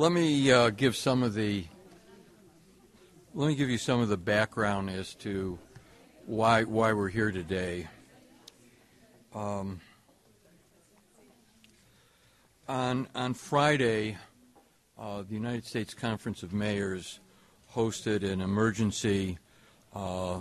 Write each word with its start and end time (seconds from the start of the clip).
Let 0.00 0.12
me 0.12 0.50
uh, 0.50 0.70
give 0.70 0.96
some 0.96 1.22
of 1.22 1.34
the 1.34 1.66
let 3.34 3.48
me 3.48 3.54
give 3.54 3.68
you 3.68 3.76
some 3.76 4.00
of 4.00 4.08
the 4.08 4.16
background 4.16 4.88
as 4.88 5.14
to 5.16 5.58
why 6.24 6.64
why 6.64 6.94
we're 6.94 7.10
here 7.10 7.30
today. 7.30 7.86
Um, 9.34 9.82
on 12.66 13.08
on 13.14 13.34
Friday, 13.34 14.16
uh, 14.98 15.20
the 15.20 15.34
United 15.34 15.66
States 15.66 15.92
Conference 15.92 16.42
of 16.42 16.54
Mayors 16.54 17.20
hosted 17.74 18.24
an 18.24 18.40
emergency 18.40 19.36
uh, 19.94 20.40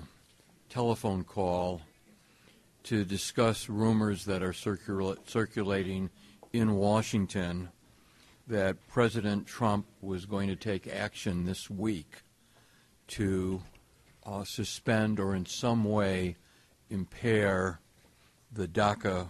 telephone 0.69 1.25
call 1.25 1.81
to 2.83 3.03
discuss 3.03 3.67
rumors 3.67 4.23
that 4.23 4.41
are 4.41 4.53
circula- 4.53 5.17
circulating 5.27 6.09
in 6.53 6.75
Washington 6.75 7.67
that 8.49 8.87
President 8.87 9.45
Trump 9.45 9.85
was 10.01 10.25
going 10.25 10.49
to 10.49 10.55
take 10.55 10.87
action 10.87 11.45
this 11.45 11.69
week 11.69 12.23
to 13.07 13.61
uh, 14.25 14.43
suspend 14.43 15.19
or 15.19 15.35
in 15.35 15.45
some 15.45 15.83
way 15.83 16.35
impair 16.89 17.79
the 18.51 18.67
DACA 18.67 19.27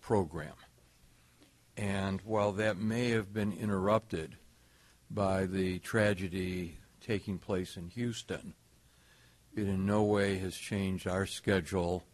program. 0.00 0.54
And 1.76 2.22
while 2.22 2.52
that 2.52 2.78
may 2.78 3.10
have 3.10 3.34
been 3.34 3.52
interrupted 3.52 4.36
by 5.10 5.44
the 5.44 5.78
tragedy 5.80 6.78
taking 7.02 7.38
place 7.38 7.76
in 7.76 7.88
Houston, 7.88 8.54
it 9.54 9.68
in 9.68 9.84
no 9.84 10.02
way 10.02 10.38
has 10.38 10.56
changed 10.56 11.06
our 11.06 11.26
schedule. 11.26 12.04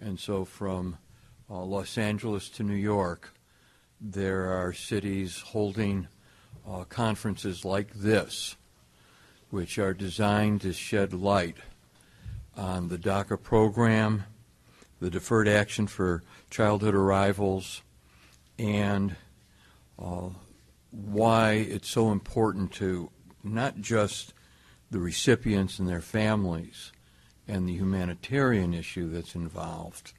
And 0.00 0.18
so 0.18 0.44
from 0.44 0.98
uh, 1.48 1.62
Los 1.62 1.96
Angeles 1.96 2.48
to 2.50 2.64
New 2.64 2.74
York, 2.74 3.32
there 4.00 4.50
are 4.50 4.72
cities 4.72 5.40
holding 5.40 6.08
uh, 6.66 6.84
conferences 6.84 7.64
like 7.64 7.92
this, 7.92 8.56
which 9.50 9.78
are 9.78 9.92
designed 9.92 10.62
to 10.62 10.72
shed 10.72 11.12
light 11.12 11.58
on 12.56 12.88
the 12.88 12.96
DACA 12.98 13.40
program, 13.42 14.24
the 15.00 15.10
deferred 15.10 15.48
action 15.48 15.86
for 15.86 16.22
childhood 16.48 16.94
arrivals, 16.94 17.82
and 18.58 19.16
uh, 19.98 20.28
why 20.90 21.52
it's 21.52 21.90
so 21.90 22.10
important 22.10 22.72
to 22.72 23.10
not 23.44 23.80
just 23.80 24.32
the 24.90 24.98
recipients 24.98 25.78
and 25.78 25.88
their 25.88 26.00
families 26.00 26.92
and 27.46 27.68
the 27.68 27.74
humanitarian 27.74 28.72
issue 28.74 29.10
that's 29.10 29.34
involved, 29.34 30.12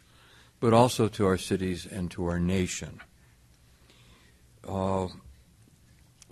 but 0.60 0.74
also 0.74 1.08
to 1.08 1.26
our 1.26 1.38
cities 1.38 1.86
and 1.86 2.12
to 2.12 2.26
our 2.26 2.40
nation. 2.40 3.02
Uh, 4.68 5.08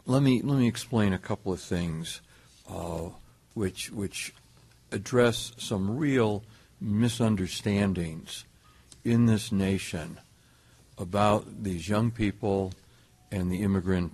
let 0.05 0.21
me 0.21 0.41
let 0.41 0.57
me 0.57 0.67
explain 0.67 1.13
a 1.13 1.19
couple 1.19 1.51
of 1.51 1.59
things, 1.59 2.21
uh, 2.69 3.09
which 3.53 3.91
which 3.91 4.33
address 4.91 5.51
some 5.57 5.97
real 5.97 6.43
misunderstandings 6.81 8.45
in 9.03 9.25
this 9.25 9.51
nation 9.51 10.19
about 10.97 11.63
these 11.63 11.87
young 11.87 12.11
people 12.11 12.73
and 13.31 13.51
the 13.51 13.61
immigrant 13.61 14.11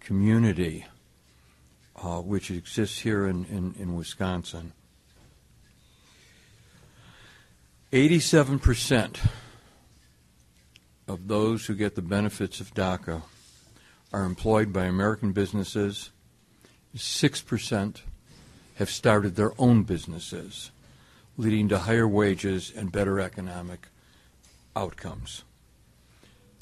community, 0.00 0.86
uh, 1.96 2.20
which 2.20 2.50
exists 2.50 3.00
here 3.00 3.26
in, 3.26 3.44
in, 3.46 3.74
in 3.78 3.94
Wisconsin. 3.94 4.72
87% 7.92 9.18
of 11.06 11.28
those 11.28 11.66
who 11.66 11.74
get 11.74 11.94
the 11.94 12.02
benefits 12.02 12.60
of 12.60 12.74
DACA 12.74 13.22
are 14.12 14.24
employed 14.24 14.72
by 14.72 14.84
American 14.84 15.32
businesses. 15.32 16.10
6% 16.96 18.00
have 18.76 18.90
started 18.90 19.36
their 19.36 19.52
own 19.58 19.82
businesses, 19.82 20.70
leading 21.36 21.68
to 21.68 21.80
higher 21.80 22.08
wages 22.08 22.72
and 22.74 22.92
better 22.92 23.20
economic 23.20 23.88
outcomes. 24.76 25.44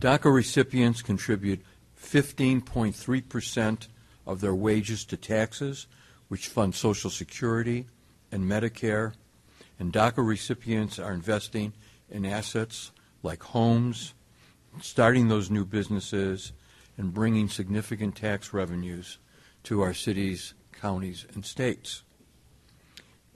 DACA 0.01 0.33
recipients 0.35 1.03
contribute 1.03 1.63
15.3% 2.01 3.87
of 4.27 4.41
their 4.41 4.55
wages 4.55 5.05
to 5.05 5.17
taxes, 5.17 5.87
which 6.29 6.49
fund 6.49 6.75
Social 6.75 7.11
Security 7.11 7.87
and 8.31 8.45
Medicare. 8.45 9.13
And 9.79 9.93
DACA 9.93 10.27
recipients 10.27 10.99
are 10.99 11.13
investing 11.13 11.73
in 12.11 12.25
assets 12.25 12.91
like 13.23 13.43
homes, 13.43 14.15
starting 14.81 15.29
those 15.29 15.51
new 15.51 15.65
businesses, 15.65 16.53
and 17.03 17.13
bringing 17.13 17.49
significant 17.49 18.15
tax 18.15 18.53
revenues 18.53 19.19
to 19.65 19.81
our 19.81 19.93
cities, 19.93 20.55
counties, 20.81 21.27
and 21.35 21.45
states. 21.45 22.05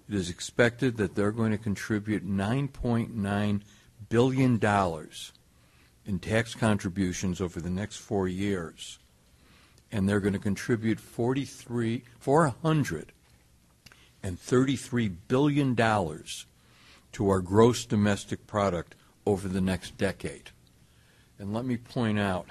It 0.08 0.14
is 0.14 0.30
expected 0.30 0.98
that 0.98 1.16
they're 1.16 1.32
going 1.32 1.50
to 1.50 1.58
contribute 1.58 2.24
$9.9 2.24 3.60
billion 4.08 4.60
in 6.06 6.18
tax 6.20 6.54
contributions 6.54 7.40
over 7.40 7.60
the 7.60 7.68
next 7.68 7.96
four 7.96 8.28
years. 8.28 9.00
And 9.90 10.08
they're 10.08 10.20
going 10.20 10.34
to 10.34 10.38
contribute 10.38 11.00
43, 11.00 12.04
$433 12.24 15.16
billion 15.26 15.74
to 15.74 17.28
our 17.28 17.40
gross 17.40 17.84
domestic 17.84 18.46
product 18.46 18.94
over 19.26 19.48
the 19.48 19.60
next 19.60 19.98
decade. 19.98 20.50
And 21.40 21.52
let 21.52 21.64
me 21.64 21.76
point 21.76 22.20
out 22.20 22.46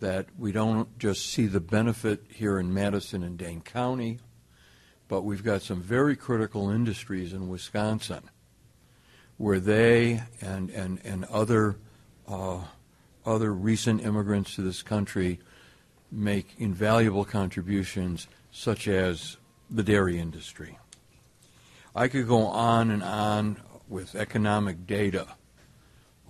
that 0.00 0.26
we 0.38 0.52
don't 0.52 0.98
just 0.98 1.26
see 1.26 1.46
the 1.46 1.60
benefit 1.60 2.24
here 2.28 2.58
in 2.58 2.72
Madison 2.72 3.22
and 3.22 3.36
Dane 3.36 3.60
County, 3.60 4.18
but 5.08 5.22
we've 5.22 5.44
got 5.44 5.62
some 5.62 5.82
very 5.82 6.16
critical 6.16 6.70
industries 6.70 7.32
in 7.32 7.48
Wisconsin 7.48 8.30
where 9.36 9.60
they 9.60 10.22
and, 10.40 10.70
and, 10.70 11.00
and 11.04 11.24
other 11.26 11.76
uh, 12.26 12.60
other 13.24 13.52
recent 13.52 14.02
immigrants 14.02 14.54
to 14.54 14.62
this 14.62 14.82
country 14.82 15.38
make 16.10 16.54
invaluable 16.58 17.24
contributions, 17.24 18.26
such 18.50 18.88
as 18.88 19.36
the 19.70 19.82
dairy 19.82 20.18
industry. 20.18 20.78
I 21.94 22.08
could 22.08 22.26
go 22.26 22.46
on 22.46 22.90
and 22.90 23.02
on 23.02 23.60
with 23.88 24.14
economic 24.14 24.86
data 24.86 25.26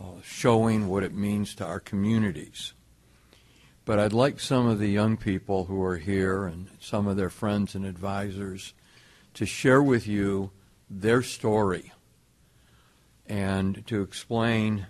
uh, 0.00 0.04
showing 0.24 0.88
what 0.88 1.02
it 1.02 1.14
means 1.14 1.54
to 1.56 1.64
our 1.64 1.80
communities. 1.80 2.72
But 3.88 3.98
I'd 3.98 4.12
like 4.12 4.38
some 4.38 4.66
of 4.66 4.78
the 4.78 4.90
young 4.90 5.16
people 5.16 5.64
who 5.64 5.82
are 5.82 5.96
here 5.96 6.44
and 6.44 6.68
some 6.78 7.06
of 7.06 7.16
their 7.16 7.30
friends 7.30 7.74
and 7.74 7.86
advisors 7.86 8.74
to 9.32 9.46
share 9.46 9.82
with 9.82 10.06
you 10.06 10.50
their 10.90 11.22
story 11.22 11.90
and 13.26 13.86
to 13.86 14.02
explain 14.02 14.88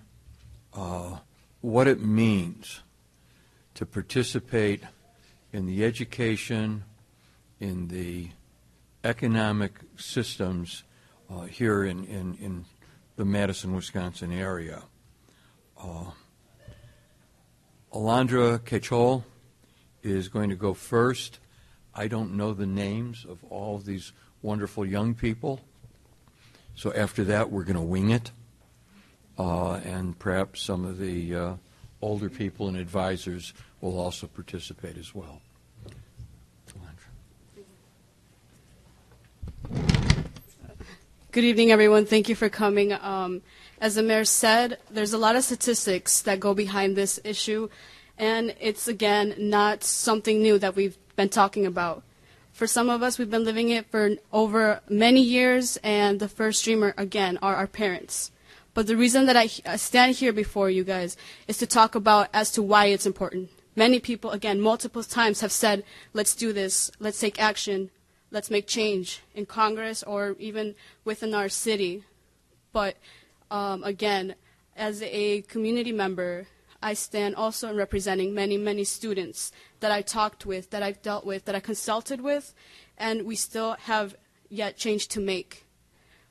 uh, 0.74 1.18
what 1.60 1.86
it 1.86 2.02
means 2.02 2.80
to 3.74 3.86
participate 3.86 4.82
in 5.52 5.66
the 5.66 5.84
education, 5.84 6.82
in 7.60 7.86
the 7.86 8.30
economic 9.04 9.78
systems 9.96 10.82
uh, 11.30 11.42
here 11.42 11.84
in, 11.84 12.04
in, 12.06 12.36
in, 12.40 12.64
the 13.14 13.24
Madison, 13.24 13.76
Wisconsin 13.76 14.32
area. 14.32 14.82
Uh, 15.80 16.06
Alondra 17.92 18.58
Quechol 18.58 19.24
is 20.02 20.28
going 20.28 20.50
to 20.50 20.56
go 20.56 20.74
first. 20.74 21.38
I 21.94 22.06
don't 22.06 22.36
know 22.36 22.52
the 22.52 22.66
names 22.66 23.24
of 23.28 23.42
all 23.44 23.76
of 23.76 23.84
these 23.84 24.12
wonderful 24.42 24.84
young 24.84 25.14
people. 25.14 25.60
So 26.74 26.92
after 26.92 27.24
that, 27.24 27.50
we're 27.50 27.64
going 27.64 27.76
to 27.76 27.82
wing 27.82 28.10
it. 28.10 28.30
Uh, 29.38 29.74
and 29.84 30.18
perhaps 30.18 30.62
some 30.62 30.84
of 30.84 30.98
the 30.98 31.34
uh, 31.34 31.54
older 32.02 32.28
people 32.28 32.68
and 32.68 32.76
advisors 32.76 33.54
will 33.80 33.98
also 33.98 34.26
participate 34.26 34.96
as 34.96 35.14
well. 35.14 35.40
Good 41.30 41.44
evening, 41.44 41.70
everyone. 41.70 42.06
Thank 42.06 42.28
you 42.28 42.34
for 42.34 42.48
coming. 42.48 42.92
Um, 42.92 43.42
as 43.80 43.94
the 43.94 44.02
mayor 44.02 44.24
said, 44.24 44.78
there's 44.90 45.12
a 45.12 45.18
lot 45.18 45.36
of 45.36 45.44
statistics 45.44 46.22
that 46.22 46.40
go 46.40 46.54
behind 46.54 46.96
this 46.96 47.20
issue, 47.24 47.68
and 48.16 48.54
it's 48.60 48.88
again 48.88 49.34
not 49.38 49.84
something 49.84 50.42
new 50.42 50.58
that 50.58 50.76
we've 50.76 50.98
been 51.16 51.28
talking 51.28 51.66
about. 51.66 52.02
For 52.52 52.66
some 52.66 52.90
of 52.90 53.02
us, 53.04 53.18
we've 53.18 53.30
been 53.30 53.44
living 53.44 53.70
it 53.70 53.86
for 53.90 54.16
over 54.32 54.80
many 54.88 55.20
years, 55.22 55.78
and 55.84 56.18
the 56.18 56.28
first 56.28 56.64
dreamer, 56.64 56.92
again, 56.96 57.38
are 57.40 57.54
our 57.54 57.68
parents. 57.68 58.32
But 58.74 58.86
the 58.86 58.96
reason 58.96 59.26
that 59.26 59.36
I 59.36 59.46
stand 59.46 60.16
here 60.16 60.32
before 60.32 60.68
you 60.70 60.84
guys 60.84 61.16
is 61.46 61.58
to 61.58 61.66
talk 61.66 61.94
about 61.94 62.28
as 62.32 62.50
to 62.52 62.62
why 62.62 62.86
it's 62.86 63.06
important. 63.06 63.50
Many 63.76 64.00
people, 64.00 64.32
again, 64.32 64.60
multiple 64.60 65.04
times 65.04 65.40
have 65.40 65.52
said, 65.52 65.84
let's 66.12 66.34
do 66.34 66.52
this, 66.52 66.90
let's 66.98 67.20
take 67.20 67.40
action, 67.40 67.90
let's 68.32 68.50
make 68.50 68.66
change 68.66 69.22
in 69.36 69.46
Congress 69.46 70.02
or 70.02 70.34
even 70.40 70.74
within 71.04 71.34
our 71.34 71.48
city. 71.48 72.02
But 72.72 72.96
um, 73.50 73.82
again, 73.84 74.34
as 74.76 75.02
a 75.02 75.42
community 75.42 75.92
member, 75.92 76.46
I 76.82 76.94
stand 76.94 77.34
also 77.34 77.70
in 77.70 77.76
representing 77.76 78.34
many, 78.34 78.56
many 78.56 78.84
students 78.84 79.50
that 79.80 79.90
I 79.90 80.02
talked 80.02 80.46
with, 80.46 80.70
that 80.70 80.82
I've 80.82 81.02
dealt 81.02 81.26
with, 81.26 81.44
that 81.46 81.54
I 81.54 81.60
consulted 81.60 82.20
with, 82.20 82.54
and 82.96 83.24
we 83.24 83.34
still 83.34 83.76
have 83.80 84.14
yet 84.48 84.76
change 84.76 85.08
to 85.08 85.20
make. 85.20 85.66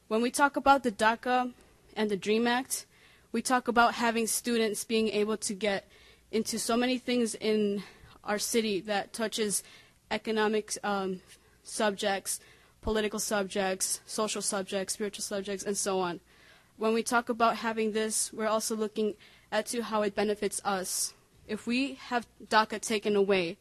When 0.07 0.21
we 0.21 0.31
talk 0.31 0.55
about 0.55 0.83
the 0.83 0.91
DACA 0.91 1.53
and 1.95 2.09
the 2.09 2.15
DREAM 2.15 2.47
Act, 2.47 2.85
we 3.33 3.41
talk 3.41 3.67
about 3.67 3.95
having 3.95 4.25
students 4.25 4.85
being 4.85 5.09
able 5.09 5.37
to 5.37 5.53
get 5.53 5.89
into 6.31 6.57
so 6.57 6.77
many 6.77 6.97
things 6.97 7.35
in 7.35 7.83
our 8.23 8.39
city 8.39 8.79
that 8.81 9.11
touches 9.11 9.63
economic 10.11 10.77
um, 10.83 11.21
subjects, 11.63 12.39
political 12.81 13.19
subjects, 13.19 13.99
social 14.05 14.41
subjects, 14.41 14.93
spiritual 14.93 15.23
subjects, 15.23 15.65
and 15.65 15.77
so 15.77 15.99
on. 15.99 16.21
When 16.77 16.93
we 16.93 17.01
talk 17.01 17.29
about 17.29 17.57
having 17.57 17.91
this, 17.91 18.31
we're 18.31 18.47
also 18.47 18.75
looking 18.75 19.15
at 19.51 19.65
to 19.67 19.81
how 19.81 20.03
it 20.03 20.13
benefits 20.13 20.61
us. 20.63 21.13
If 21.47 21.65
we 21.65 21.95
have 21.95 22.27
DACA 22.45 22.79
taken 22.81 23.15
away, 23.15 23.57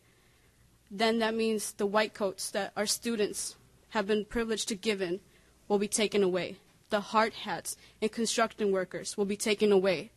then 0.91 1.19
that 1.21 1.35
means 1.35 1.73
the 1.73 1.87
white 1.87 2.13
coats 2.13 2.51
that 2.51 2.73
our 2.77 2.87
students 2.87 3.57
have 3.91 4.07
been 4.07 4.27
privileged 4.27 4.69
to 4.69 4.75
given 4.75 5.21
will 5.67 5.79
be 5.79 5.89
taken 5.89 6.23
away. 6.23 6.57
The 6.91 7.01
hard 7.01 7.33
hats 7.33 7.77
and 8.03 8.13
construction 8.13 8.71
workers 8.71 9.17
will 9.17 9.25
be 9.25 9.37
taken 9.37 9.73
away. 9.73 10.11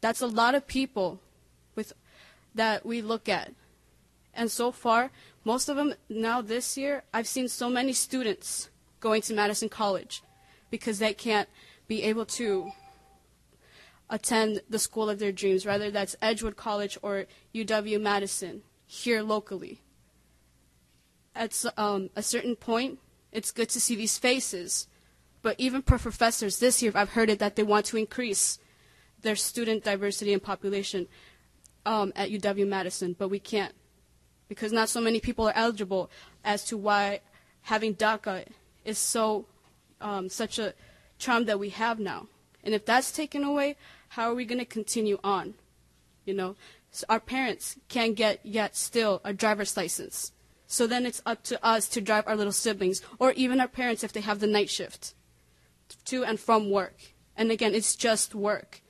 That's 0.00 0.22
a 0.22 0.26
lot 0.26 0.54
of 0.54 0.66
people 0.66 1.20
with 1.74 1.92
that 2.54 2.86
we 2.86 3.02
look 3.02 3.28
at. 3.28 3.52
And 4.32 4.50
so 4.50 4.72
far, 4.72 5.10
most 5.44 5.68
of 5.68 5.76
them 5.76 5.94
now 6.08 6.40
this 6.40 6.78
year, 6.78 7.02
I've 7.12 7.28
seen 7.28 7.48
so 7.48 7.68
many 7.68 7.92
students 7.92 8.70
going 9.00 9.22
to 9.22 9.34
Madison 9.34 9.68
College 9.68 10.22
because 10.70 10.98
they 10.98 11.12
can't 11.12 11.48
be 11.90 12.04
able 12.04 12.24
to 12.24 12.70
attend 14.08 14.62
the 14.70 14.78
school 14.78 15.10
of 15.10 15.18
their 15.18 15.32
dreams, 15.32 15.66
whether 15.66 15.90
that's 15.90 16.14
Edgewood 16.22 16.56
College 16.56 16.96
or 17.02 17.26
UW 17.52 18.00
Madison, 18.00 18.62
here 18.86 19.22
locally. 19.22 19.80
At 21.34 21.64
um, 21.76 22.08
a 22.14 22.22
certain 22.22 22.54
point, 22.54 23.00
it's 23.32 23.50
good 23.50 23.68
to 23.70 23.80
see 23.80 23.96
these 23.96 24.18
faces. 24.18 24.86
But 25.42 25.56
even 25.58 25.82
for 25.82 25.98
professors 25.98 26.60
this 26.60 26.80
year, 26.80 26.92
I've 26.94 27.14
heard 27.18 27.28
it 27.28 27.40
that 27.40 27.56
they 27.56 27.64
want 27.64 27.86
to 27.86 27.96
increase 27.96 28.60
their 29.22 29.34
student 29.34 29.82
diversity 29.82 30.32
and 30.32 30.42
population 30.42 31.08
um, 31.84 32.12
at 32.14 32.30
UW 32.30 32.68
Madison, 32.68 33.16
but 33.18 33.30
we 33.30 33.40
can't 33.40 33.74
because 34.46 34.70
not 34.70 34.88
so 34.88 35.00
many 35.00 35.18
people 35.18 35.48
are 35.48 35.56
eligible 35.56 36.08
as 36.44 36.64
to 36.66 36.76
why 36.76 37.20
having 37.62 37.96
DACA 37.96 38.46
is 38.84 38.98
so 38.98 39.46
um, 40.00 40.28
such 40.28 40.60
a 40.60 40.72
charm 41.20 41.44
that 41.44 41.60
we 41.60 41.68
have 41.68 42.00
now. 42.00 42.26
And 42.64 42.74
if 42.74 42.84
that's 42.84 43.12
taken 43.12 43.44
away, 43.44 43.76
how 44.08 44.30
are 44.30 44.34
we 44.34 44.44
going 44.44 44.58
to 44.58 44.64
continue 44.64 45.18
on? 45.22 45.54
You 46.24 46.34
know, 46.34 46.56
so 46.90 47.04
our 47.08 47.20
parents 47.20 47.76
can't 47.88 48.16
get 48.16 48.40
yet 48.44 48.76
still 48.76 49.20
a 49.24 49.32
driver's 49.32 49.76
license. 49.76 50.32
So 50.66 50.86
then 50.86 51.06
it's 51.06 51.22
up 51.26 51.42
to 51.44 51.64
us 51.64 51.88
to 51.88 52.00
drive 52.00 52.26
our 52.26 52.36
little 52.36 52.52
siblings, 52.52 53.02
or 53.18 53.32
even 53.32 53.60
our 53.60 53.68
parents 53.68 54.04
if 54.04 54.12
they 54.12 54.20
have 54.20 54.40
the 54.40 54.46
night 54.46 54.70
shift, 54.70 55.14
to 56.06 56.24
and 56.24 56.38
from 56.38 56.70
work. 56.70 56.96
And 57.36 57.50
again, 57.50 57.74
it's 57.74 57.96
just 57.96 58.34
work. 58.34 58.80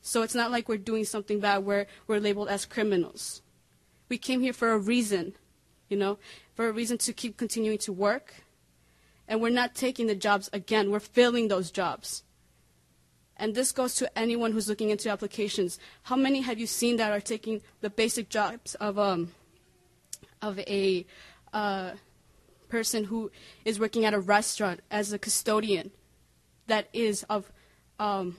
So 0.00 0.22
it's 0.22 0.34
not 0.34 0.50
like 0.50 0.68
we're 0.68 0.78
doing 0.78 1.04
something 1.04 1.40
bad 1.40 1.64
where 1.64 1.86
we're 2.06 2.20
labeled 2.20 2.48
as 2.48 2.66
criminals. 2.66 3.42
We 4.08 4.18
came 4.18 4.40
here 4.40 4.52
for 4.52 4.72
a 4.72 4.78
reason, 4.78 5.34
you 5.88 5.96
know, 5.96 6.18
for 6.54 6.68
a 6.68 6.72
reason 6.72 6.98
to 6.98 7.12
keep 7.12 7.36
continuing 7.36 7.78
to 7.78 7.92
work. 7.92 8.34
And 9.26 9.40
we're 9.40 9.50
not 9.50 9.74
taking 9.74 10.06
the 10.06 10.14
jobs 10.14 10.50
again, 10.52 10.90
we're 10.90 11.00
filling 11.00 11.48
those 11.48 11.70
jobs. 11.70 12.22
And 13.36 13.54
this 13.54 13.72
goes 13.72 13.96
to 13.96 14.18
anyone 14.18 14.52
who's 14.52 14.68
looking 14.68 14.90
into 14.90 15.10
applications. 15.10 15.78
How 16.04 16.16
many 16.16 16.42
have 16.42 16.58
you 16.58 16.66
seen 16.66 16.96
that 16.98 17.10
are 17.10 17.20
taking 17.20 17.62
the 17.80 17.90
basic 17.90 18.28
jobs 18.28 18.74
of, 18.76 18.98
um, 18.98 19.32
of 20.40 20.58
a 20.60 21.04
uh, 21.52 21.92
person 22.68 23.04
who 23.04 23.32
is 23.64 23.80
working 23.80 24.04
at 24.04 24.14
a 24.14 24.20
restaurant 24.20 24.80
as 24.90 25.12
a 25.12 25.18
custodian 25.18 25.90
that 26.66 26.88
is 26.92 27.24
of 27.24 27.50
um, 27.98 28.36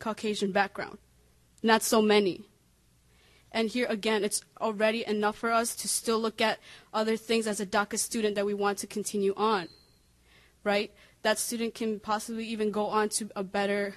Caucasian 0.00 0.50
background? 0.50 0.98
Not 1.62 1.82
so 1.82 2.02
many. 2.02 2.44
And 3.52 3.68
here 3.68 3.86
again, 3.88 4.24
it's 4.24 4.42
already 4.60 5.06
enough 5.06 5.38
for 5.38 5.50
us 5.50 5.74
to 5.76 5.88
still 5.88 6.18
look 6.18 6.40
at 6.40 6.58
other 6.92 7.16
things 7.16 7.46
as 7.46 7.60
a 7.60 7.66
DACA 7.66 7.98
student 7.98 8.34
that 8.34 8.44
we 8.44 8.54
want 8.54 8.78
to 8.78 8.86
continue 8.86 9.32
on, 9.36 9.68
right? 10.64 10.92
That 11.22 11.38
student 11.38 11.74
can 11.74 12.00
possibly 12.00 12.46
even 12.46 12.70
go 12.70 12.86
on 12.86 13.08
to 13.10 13.30
a 13.34 13.42
better 13.42 13.94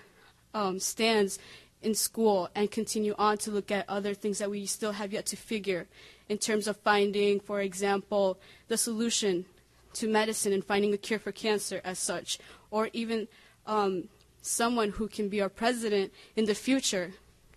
um, 0.53 0.79
stands 0.79 1.39
in 1.81 1.95
school 1.95 2.49
and 2.55 2.69
continue 2.69 3.15
on 3.17 3.37
to 3.39 3.51
look 3.51 3.71
at 3.71 3.89
other 3.89 4.13
things 4.13 4.39
that 4.39 4.49
we 4.49 4.65
still 4.65 4.91
have 4.93 5.11
yet 5.11 5.25
to 5.27 5.35
figure 5.35 5.87
in 6.29 6.37
terms 6.37 6.67
of 6.67 6.77
finding, 6.77 7.39
for 7.39 7.61
example, 7.61 8.39
the 8.67 8.77
solution 8.77 9.45
to 9.93 10.07
medicine 10.07 10.53
and 10.53 10.63
finding 10.63 10.93
a 10.93 10.97
cure 10.97 11.19
for 11.19 11.31
cancer 11.31 11.81
as 11.83 11.99
such, 11.99 12.39
or 12.69 12.89
even 12.93 13.27
um, 13.65 14.07
someone 14.41 14.91
who 14.91 15.07
can 15.07 15.27
be 15.27 15.41
our 15.41 15.49
president 15.49 16.13
in 16.35 16.45
the 16.45 16.55
future, 16.55 17.11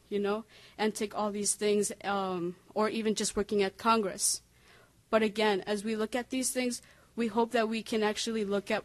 you 0.08 0.18
know, 0.18 0.44
and 0.76 0.94
take 0.94 1.16
all 1.16 1.30
these 1.30 1.54
things, 1.54 1.92
um, 2.02 2.56
or 2.74 2.88
even 2.88 3.14
just 3.14 3.36
working 3.36 3.62
at 3.62 3.78
Congress. 3.78 4.42
But 5.10 5.22
again, 5.22 5.62
as 5.66 5.84
we 5.84 5.94
look 5.94 6.16
at 6.16 6.30
these 6.30 6.50
things, 6.50 6.82
we 7.16 7.28
hope 7.28 7.52
that 7.52 7.68
we 7.68 7.82
can 7.82 8.02
actually 8.02 8.44
look 8.44 8.70
at 8.70 8.84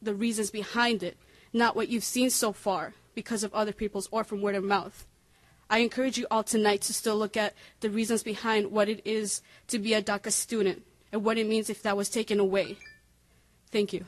the 0.00 0.14
reasons 0.14 0.50
behind 0.50 1.02
it, 1.02 1.16
not 1.52 1.76
what 1.76 1.88
you've 1.88 2.04
seen 2.04 2.30
so 2.30 2.52
far 2.52 2.94
because 3.14 3.42
of 3.42 3.54
other 3.54 3.72
people's 3.72 4.08
or 4.10 4.24
from 4.24 4.42
word 4.42 4.54
of 4.54 4.64
mouth. 4.64 5.06
I 5.68 5.78
encourage 5.78 6.16
you 6.16 6.26
all 6.30 6.44
tonight 6.44 6.82
to 6.82 6.94
still 6.94 7.16
look 7.16 7.36
at 7.36 7.54
the 7.80 7.90
reasons 7.90 8.22
behind 8.22 8.70
what 8.70 8.88
it 8.88 9.02
is 9.04 9.42
to 9.68 9.78
be 9.78 9.94
a 9.94 10.02
DACA 10.02 10.30
student 10.30 10.82
and 11.12 11.24
what 11.24 11.38
it 11.38 11.48
means 11.48 11.68
if 11.68 11.82
that 11.82 11.96
was 11.96 12.08
taken 12.08 12.38
away. 12.38 12.76
Thank 13.72 13.92
you. 13.92 14.04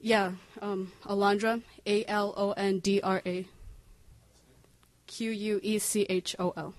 Yeah, 0.00 0.32
um, 0.60 0.90
Alondra, 1.04 1.62
A 1.86 2.04
L 2.06 2.34
O 2.36 2.52
N 2.52 2.80
D 2.80 3.00
R 3.00 3.22
A. 3.24 3.46
Q 5.06 5.30
U 5.30 5.60
E 5.62 5.78
C 5.78 6.06
H 6.08 6.34
O 6.38 6.52
L. 6.56 6.74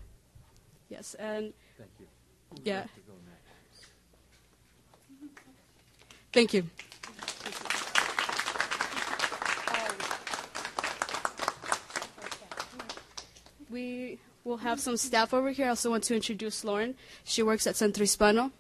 Yes, 0.90 1.14
and 1.14 1.54
Thank 1.78 1.90
you. 2.00 2.06
yeah. 2.64 2.86
Thank 6.34 6.54
you. 6.56 6.64
We 13.70 14.18
will 14.44 14.58
have 14.58 14.80
some 14.80 14.98
staff 14.98 15.34
over 15.34 15.52
here. 15.52 15.68
I 15.68 15.70
also 15.70 15.92
want 15.92 16.04
to 16.06 16.16
introduce 16.16 16.64
Lauren. 16.64 16.96
She 17.24 17.44
works 17.44 17.68
at 17.68 17.76
Centro 17.76 18.02
Hispano. 18.02 18.52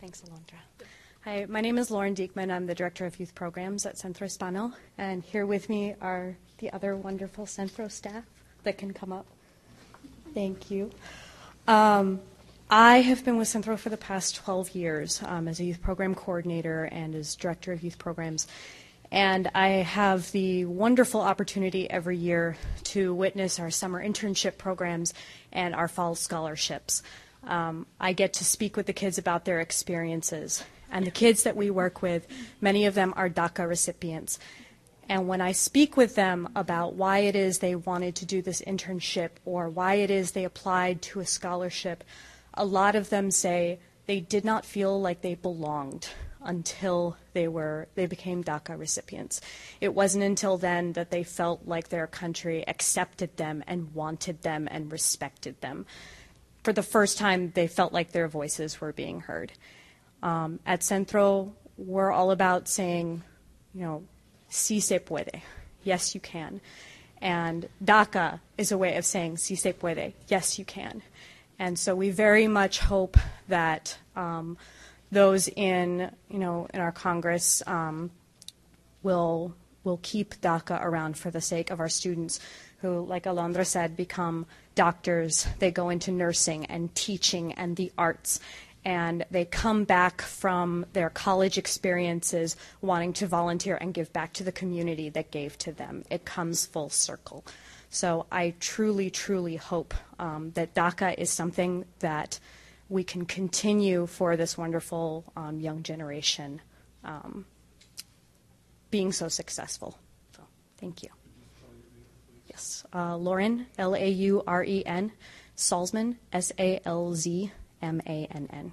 Thanks, 0.00 0.22
Alondra. 0.22 0.86
Hi, 1.24 1.46
my 1.48 1.60
name 1.60 1.76
is 1.78 1.90
Lauren 1.90 2.14
Diekman. 2.14 2.50
I'm 2.52 2.66
the 2.66 2.74
Director 2.74 3.04
of 3.04 3.18
Youth 3.18 3.34
Programs 3.34 3.84
at 3.84 3.98
Centro 3.98 4.26
Hispano. 4.26 4.72
And 4.96 5.22
here 5.24 5.46
with 5.46 5.68
me 5.68 5.94
are 6.00 6.36
the 6.58 6.70
other 6.72 6.94
wonderful 6.94 7.46
Centro 7.46 7.88
staff 7.88 8.24
that 8.64 8.78
can 8.78 8.92
come 8.92 9.12
up. 9.12 9.26
Thank 10.34 10.70
you. 10.70 10.90
Um, 11.66 12.20
I 12.70 12.98
have 13.00 13.24
been 13.24 13.38
with 13.38 13.48
Centro 13.48 13.78
for 13.78 13.88
the 13.88 13.96
past 13.96 14.36
12 14.36 14.74
years 14.74 15.22
um, 15.24 15.48
as 15.48 15.58
a 15.58 15.64
youth 15.64 15.80
program 15.80 16.14
coordinator 16.14 16.84
and 16.84 17.14
as 17.14 17.34
Director 17.34 17.72
of 17.72 17.82
Youth 17.82 17.96
Programs. 17.96 18.46
And 19.10 19.50
I 19.54 19.68
have 19.68 20.30
the 20.32 20.66
wonderful 20.66 21.22
opportunity 21.22 21.88
every 21.88 22.18
year 22.18 22.58
to 22.84 23.14
witness 23.14 23.58
our 23.58 23.70
summer 23.70 24.06
internship 24.06 24.58
programs 24.58 25.14
and 25.50 25.74
our 25.74 25.88
fall 25.88 26.14
scholarships. 26.14 27.02
Um, 27.44 27.86
I 27.98 28.12
get 28.12 28.34
to 28.34 28.44
speak 28.44 28.76
with 28.76 28.84
the 28.84 28.92
kids 28.92 29.16
about 29.16 29.46
their 29.46 29.60
experiences. 29.60 30.62
And 30.90 31.06
the 31.06 31.10
kids 31.10 31.44
that 31.44 31.56
we 31.56 31.70
work 31.70 32.02
with, 32.02 32.26
many 32.60 32.84
of 32.84 32.94
them 32.94 33.14
are 33.16 33.30
DACA 33.30 33.66
recipients. 33.66 34.38
And 35.08 35.26
when 35.26 35.40
I 35.40 35.52
speak 35.52 35.96
with 35.96 36.16
them 36.16 36.50
about 36.54 36.94
why 36.94 37.20
it 37.20 37.34
is 37.34 37.60
they 37.60 37.74
wanted 37.74 38.14
to 38.16 38.26
do 38.26 38.42
this 38.42 38.60
internship 38.60 39.30
or 39.46 39.70
why 39.70 39.94
it 39.94 40.10
is 40.10 40.32
they 40.32 40.44
applied 40.44 41.00
to 41.02 41.20
a 41.20 41.26
scholarship, 41.26 42.04
a 42.58 42.64
lot 42.64 42.96
of 42.96 43.08
them 43.08 43.30
say 43.30 43.78
they 44.06 44.20
did 44.20 44.44
not 44.44 44.66
feel 44.66 45.00
like 45.00 45.22
they 45.22 45.34
belonged 45.34 46.08
until 46.42 47.16
they 47.32 47.48
were 47.48 47.88
they 47.94 48.06
became 48.06 48.42
DACA 48.44 48.78
recipients. 48.78 49.40
It 49.80 49.94
wasn't 49.94 50.24
until 50.24 50.58
then 50.58 50.92
that 50.92 51.10
they 51.10 51.22
felt 51.22 51.66
like 51.66 51.88
their 51.88 52.06
country 52.06 52.66
accepted 52.66 53.36
them 53.36 53.64
and 53.66 53.94
wanted 53.94 54.42
them 54.42 54.68
and 54.70 54.92
respected 54.92 55.60
them. 55.60 55.86
For 56.64 56.72
the 56.72 56.82
first 56.82 57.18
time, 57.18 57.52
they 57.54 57.66
felt 57.66 57.92
like 57.92 58.12
their 58.12 58.28
voices 58.28 58.80
were 58.80 58.92
being 58.92 59.20
heard. 59.20 59.52
Um, 60.22 60.58
at 60.66 60.82
Centro, 60.82 61.54
we're 61.76 62.10
all 62.10 62.30
about 62.30 62.68
saying, 62.68 63.22
you 63.74 63.82
know, 63.82 64.02
si 64.48 64.80
se 64.80 64.98
puede. 64.98 65.40
Yes, 65.84 66.14
you 66.14 66.20
can. 66.20 66.60
And 67.20 67.68
DACA 67.82 68.40
is 68.56 68.72
a 68.72 68.78
way 68.78 68.96
of 68.96 69.04
saying 69.04 69.38
si 69.38 69.54
se 69.54 69.72
puede. 69.72 70.12
Yes, 70.28 70.58
you 70.58 70.64
can. 70.64 71.02
And 71.58 71.78
so 71.78 71.94
we 71.94 72.10
very 72.10 72.46
much 72.46 72.78
hope 72.78 73.16
that 73.48 73.98
um, 74.14 74.56
those 75.10 75.48
in, 75.48 76.10
you 76.28 76.38
know, 76.38 76.68
in 76.72 76.80
our 76.80 76.92
Congress 76.92 77.62
um, 77.66 78.10
will 79.02 79.54
will 79.84 80.00
keep 80.02 80.34
DACA 80.40 80.82
around 80.82 81.16
for 81.16 81.30
the 81.30 81.40
sake 81.40 81.70
of 81.70 81.80
our 81.80 81.88
students 81.88 82.40
who, 82.82 83.04
like 83.06 83.24
Alondra 83.24 83.66
said, 83.66 83.96
become 83.96 84.46
doctors. 84.74 85.46
They 85.58 85.70
go 85.70 85.88
into 85.88 86.12
nursing 86.12 86.66
and 86.66 86.94
teaching 86.94 87.52
and 87.54 87.74
the 87.76 87.90
arts. 87.96 88.40
And 88.84 89.24
they 89.30 89.44
come 89.44 89.84
back 89.84 90.22
from 90.22 90.86
their 90.92 91.10
college 91.10 91.58
experiences 91.58 92.56
wanting 92.80 93.12
to 93.14 93.26
volunteer 93.26 93.76
and 93.76 93.92
give 93.92 94.12
back 94.12 94.32
to 94.34 94.44
the 94.44 94.52
community 94.52 95.08
that 95.10 95.30
gave 95.30 95.58
to 95.58 95.72
them. 95.72 96.04
It 96.10 96.24
comes 96.24 96.66
full 96.66 96.90
circle. 96.90 97.44
So 97.90 98.26
I 98.30 98.54
truly, 98.60 99.10
truly 99.10 99.56
hope 99.56 99.94
um, 100.18 100.52
that 100.52 100.74
DACA 100.74 101.14
is 101.16 101.30
something 101.30 101.84
that 102.00 102.38
we 102.88 103.04
can 103.04 103.24
continue 103.24 104.06
for 104.06 104.36
this 104.36 104.56
wonderful 104.56 105.24
um, 105.36 105.60
young 105.60 105.82
generation 105.82 106.60
um, 107.04 107.46
being 108.90 109.12
so 109.12 109.28
successful. 109.28 109.98
So, 110.36 110.42
thank 110.78 111.02
you. 111.02 111.10
Yes, 112.46 112.84
uh, 112.94 113.16
Lauren, 113.16 113.66
L 113.78 113.94
A 113.94 114.08
U 114.08 114.42
R 114.46 114.64
E 114.64 114.82
N, 114.84 115.12
Salzmann, 115.56 116.16
S 116.32 116.50
A 116.58 116.80
L 116.84 117.14
Z 117.14 117.52
M 117.82 118.00
A 118.06 118.26
N 118.30 118.48
N. 118.52 118.72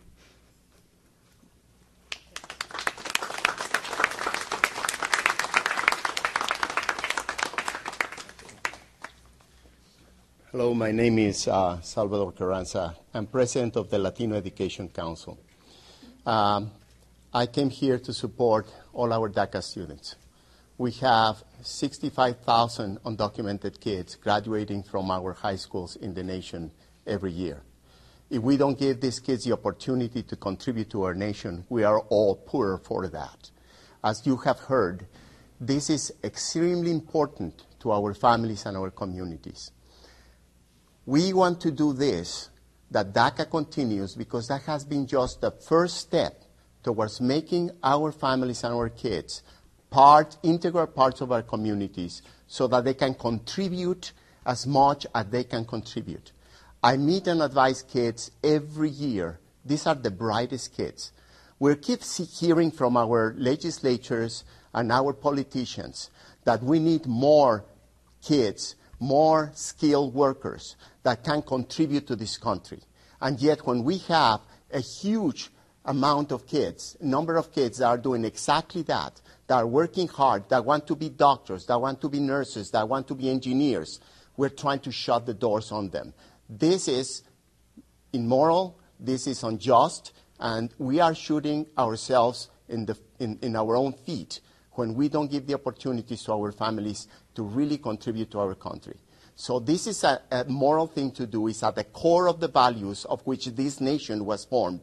Hello, 10.57 10.73
my 10.73 10.89
name 10.89 11.19
is 11.19 11.49
uh, 11.49 11.81
Salvador 11.81 12.31
Carranza. 12.31 12.95
I'm 13.13 13.27
president 13.27 13.75
of 13.75 13.89
the 13.89 13.99
Latino 13.99 14.37
Education 14.37 14.87
Council. 14.87 15.37
Um, 16.25 16.71
I 17.33 17.45
came 17.45 17.69
here 17.69 17.99
to 17.99 18.13
support 18.13 18.71
all 18.93 19.11
our 19.11 19.29
DACA 19.29 19.61
students. 19.61 20.15
We 20.77 20.91
have 20.91 21.43
65,000 21.61 23.03
undocumented 23.03 23.81
kids 23.81 24.15
graduating 24.15 24.83
from 24.83 25.11
our 25.11 25.33
high 25.33 25.57
schools 25.57 25.97
in 25.97 26.13
the 26.13 26.23
nation 26.23 26.71
every 27.05 27.33
year. 27.33 27.61
If 28.29 28.41
we 28.41 28.55
don't 28.55 28.79
give 28.79 29.01
these 29.01 29.19
kids 29.19 29.43
the 29.43 29.51
opportunity 29.51 30.23
to 30.23 30.37
contribute 30.37 30.89
to 30.91 31.03
our 31.03 31.13
nation, 31.13 31.65
we 31.67 31.83
are 31.83 31.99
all 31.99 32.33
poorer 32.33 32.77
for 32.77 33.09
that. 33.09 33.51
As 34.01 34.25
you 34.25 34.37
have 34.37 34.59
heard, 34.59 35.05
this 35.59 35.89
is 35.89 36.13
extremely 36.23 36.91
important 36.91 37.65
to 37.81 37.91
our 37.91 38.13
families 38.13 38.65
and 38.65 38.77
our 38.77 38.89
communities. 38.89 39.71
We 41.05 41.33
want 41.33 41.61
to 41.61 41.71
do 41.71 41.93
this, 41.93 42.49
that 42.91 43.13
DACA 43.13 43.49
continues, 43.49 44.15
because 44.15 44.47
that 44.47 44.63
has 44.63 44.83
been 44.83 45.05
just 45.05 45.41
the 45.41 45.51
first 45.51 45.97
step 45.97 46.43
towards 46.83 47.21
making 47.21 47.71
our 47.83 48.11
families 48.11 48.63
and 48.63 48.73
our 48.73 48.89
kids 48.89 49.43
part, 49.89 50.37
integral 50.43 50.87
parts 50.87 51.21
of 51.21 51.31
our 51.31 51.41
communities 51.41 52.21
so 52.47 52.67
that 52.67 52.83
they 52.83 52.93
can 52.93 53.13
contribute 53.13 54.11
as 54.45 54.67
much 54.67 55.07
as 55.15 55.25
they 55.27 55.43
can 55.43 55.63
contribute. 55.63 56.31
I 56.83 56.97
meet 56.97 57.27
and 57.27 57.41
advise 57.41 57.81
kids 57.81 58.31
every 58.43 58.89
year. 58.89 59.39
These 59.63 59.87
are 59.87 59.95
the 59.95 60.11
brightest 60.11 60.75
kids. 60.75 61.11
We 61.59 61.75
keep 61.75 62.03
hearing 62.03 62.71
from 62.71 62.97
our 62.97 63.33
legislatures 63.37 64.43
and 64.73 64.91
our 64.91 65.13
politicians 65.13 66.09
that 66.43 66.61
we 66.61 66.79
need 66.79 67.05
more 67.05 67.63
kids, 68.21 68.75
more 69.05 69.51
skilled 69.53 70.13
workers 70.13 70.75
that 71.03 71.23
can 71.23 71.41
contribute 71.41 72.07
to 72.07 72.15
this 72.15 72.37
country. 72.37 72.81
And 73.21 73.39
yet, 73.39 73.65
when 73.65 73.83
we 73.83 73.99
have 74.09 74.41
a 74.71 74.79
huge 74.79 75.49
amount 75.85 76.31
of 76.31 76.47
kids, 76.47 76.97
number 76.99 77.37
of 77.37 77.51
kids 77.51 77.77
that 77.77 77.85
are 77.85 77.97
doing 77.97 78.25
exactly 78.25 78.81
that, 78.83 79.21
that 79.47 79.55
are 79.55 79.67
working 79.67 80.07
hard, 80.07 80.49
that 80.49 80.65
want 80.65 80.87
to 80.87 80.95
be 80.95 81.09
doctors, 81.09 81.67
that 81.67 81.79
want 81.79 82.01
to 82.01 82.09
be 82.09 82.19
nurses, 82.19 82.71
that 82.71 82.89
want 82.89 83.07
to 83.07 83.15
be 83.15 83.29
engineers, 83.29 83.99
we're 84.37 84.49
trying 84.49 84.79
to 84.79 84.91
shut 84.91 85.25
the 85.25 85.33
doors 85.33 85.71
on 85.71 85.89
them. 85.89 86.13
This 86.49 86.87
is 86.87 87.21
immoral, 88.11 88.79
this 88.99 89.27
is 89.27 89.43
unjust, 89.43 90.13
and 90.39 90.73
we 90.79 90.99
are 90.99 91.13
shooting 91.13 91.67
ourselves 91.77 92.49
in, 92.67 92.85
the, 92.85 92.97
in, 93.19 93.37
in 93.41 93.55
our 93.55 93.75
own 93.75 93.93
feet 93.93 94.41
when 94.71 94.95
we 94.95 95.07
don't 95.07 95.31
give 95.31 95.47
the 95.47 95.53
opportunities 95.53 96.23
to 96.23 96.33
our 96.33 96.51
families 96.51 97.07
to 97.35 97.43
really 97.43 97.77
contribute 97.77 98.31
to 98.31 98.39
our 98.39 98.55
country. 98.55 98.95
So 99.35 99.59
this 99.59 99.85
is 99.85 100.03
a, 100.03 100.21
a 100.31 100.45
moral 100.45 100.87
thing 100.87 101.11
to 101.11 101.27
do. 101.27 101.47
It's 101.47 101.61
at 101.61 101.75
the 101.75 101.83
core 101.83 102.27
of 102.29 102.39
the 102.39 102.47
values 102.47 103.05
of 103.05 103.21
which 103.27 103.47
this 103.47 103.81
nation 103.81 104.25
was 104.25 104.45
formed. 104.45 104.79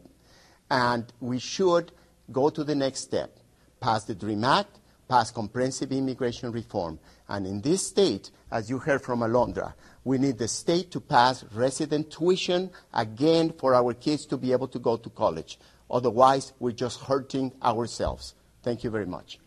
And 0.70 1.10
we 1.20 1.38
should 1.38 1.92
go 2.30 2.50
to 2.50 2.62
the 2.62 2.74
next 2.74 3.00
step, 3.00 3.38
pass 3.80 4.04
the 4.04 4.14
DREAM 4.14 4.44
Act, 4.44 4.78
pass 5.08 5.30
comprehensive 5.30 5.92
immigration 5.92 6.52
reform. 6.52 6.98
And 7.28 7.46
in 7.46 7.60
this 7.60 7.86
state, 7.86 8.30
as 8.50 8.68
you 8.68 8.78
heard 8.78 9.02
from 9.02 9.20
Alondra, 9.20 9.74
we 10.04 10.18
need 10.18 10.38
the 10.38 10.48
state 10.48 10.90
to 10.92 11.00
pass 11.00 11.44
resident 11.54 12.10
tuition 12.10 12.70
again 12.92 13.52
for 13.58 13.74
our 13.74 13.94
kids 13.94 14.26
to 14.26 14.36
be 14.36 14.52
able 14.52 14.68
to 14.68 14.78
go 14.78 14.96
to 14.96 15.10
college. 15.10 15.58
Otherwise, 15.90 16.52
we're 16.58 16.72
just 16.72 17.00
hurting 17.00 17.52
ourselves. 17.62 18.34
Thank 18.62 18.84
you 18.84 18.90
very 18.90 19.06
much. 19.06 19.38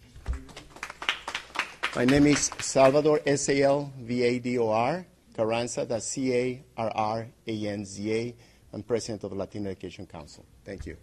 My 1.96 2.04
name 2.04 2.28
is 2.28 2.52
Salvador, 2.60 3.22
S 3.26 3.48
A 3.48 3.62
L 3.62 3.94
V 3.98 4.22
A 4.22 4.40
D 4.40 4.60
O 4.60 4.68
R, 4.68 5.06
Carranza, 5.34 5.86
that's 5.86 6.06
C 6.06 6.34
A 6.34 6.64
R 6.76 6.92
R 6.94 7.28
A 7.48 7.68
N 7.68 7.86
Z 7.86 8.14
A. 8.14 8.36
I'm 8.74 8.84
president 8.84 9.24
of 9.24 9.30
the 9.30 9.38
Latino 9.38 9.70
Education 9.70 10.06
Council. 10.06 10.44
Thank 10.66 10.86
you. 10.86 10.98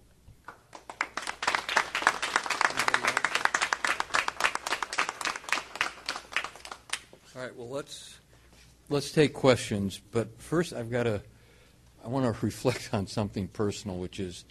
All 7.34 7.40
right, 7.42 7.56
well, 7.56 7.70
let's, 7.70 8.18
let's 8.90 9.12
take 9.12 9.32
questions, 9.32 9.98
but 10.10 10.28
first 10.42 10.74
I've 10.74 10.90
got 10.90 11.04
to, 11.04 11.22
I 12.04 12.08
want 12.08 12.26
to 12.26 12.38
reflect 12.44 12.90
on 12.92 13.06
something 13.06 13.48
personal, 13.48 13.96
which 13.96 14.20
is, 14.20 14.44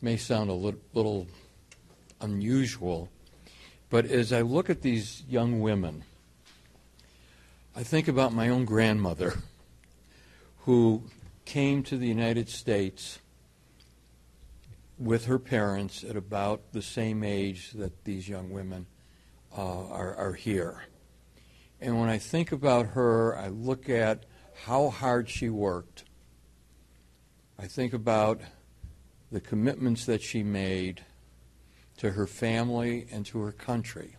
may 0.00 0.16
sound 0.16 0.50
a 0.50 0.54
little, 0.54 0.80
little 0.94 1.26
unusual, 2.20 3.08
but 3.90 4.06
as 4.06 4.32
I 4.32 4.42
look 4.42 4.70
at 4.70 4.82
these 4.82 5.24
young 5.28 5.60
women, 5.60 6.04
I 7.74 7.82
think 7.82 8.08
about 8.08 8.32
my 8.32 8.48
own 8.48 8.64
grandmother 8.64 9.34
who 10.60 11.02
came 11.44 11.82
to 11.82 11.96
the 11.96 12.06
United 12.06 12.48
States 12.48 13.18
with 14.98 15.24
her 15.24 15.38
parents 15.38 16.04
at 16.04 16.14
about 16.14 16.72
the 16.72 16.82
same 16.82 17.24
age 17.24 17.72
that 17.72 18.04
these 18.04 18.28
young 18.28 18.50
women 18.50 18.86
uh, 19.56 19.88
are, 19.88 20.14
are 20.14 20.34
here. 20.34 20.84
And 21.80 21.98
when 21.98 22.08
I 22.08 22.18
think 22.18 22.52
about 22.52 22.88
her, 22.88 23.36
I 23.36 23.48
look 23.48 23.88
at 23.88 24.26
how 24.66 24.90
hard 24.90 25.28
she 25.28 25.48
worked. 25.48 26.04
I 27.58 27.66
think 27.66 27.92
about 27.92 28.40
the 29.32 29.40
commitments 29.40 30.04
that 30.04 30.22
she 30.22 30.42
made 30.42 31.04
to 32.00 32.10
her 32.12 32.26
family 32.26 33.06
and 33.12 33.26
to 33.26 33.38
her 33.40 33.52
country. 33.52 34.16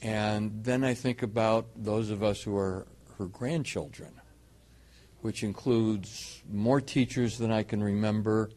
And 0.00 0.64
then 0.64 0.84
I 0.84 0.94
think 0.94 1.22
about 1.22 1.66
those 1.76 2.08
of 2.08 2.22
us 2.22 2.42
who 2.42 2.56
are 2.56 2.86
her 3.18 3.26
grandchildren, 3.26 4.12
which 5.20 5.42
includes 5.42 6.42
more 6.50 6.80
teachers 6.80 7.36
than 7.36 7.52
I 7.52 7.62
can 7.62 7.82
remember. 7.82 8.50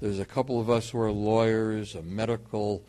There's 0.00 0.18
a 0.18 0.24
couple 0.26 0.60
of 0.60 0.68
us 0.68 0.90
who 0.90 1.00
are 1.00 1.10
lawyers, 1.10 1.94
a 1.94 2.02
medical 2.02 2.84